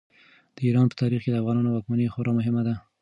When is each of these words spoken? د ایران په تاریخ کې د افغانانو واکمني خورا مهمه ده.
د 0.55 0.57
ایران 0.67 0.87
په 0.89 0.95
تاریخ 1.01 1.21
کې 1.23 1.31
د 1.31 1.35
افغانانو 1.41 1.69
واکمني 1.73 2.11
خورا 2.13 2.31
مهمه 2.39 2.61
ده. 2.67 2.75